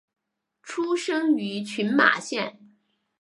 [0.63, 2.57] 出身于群马县。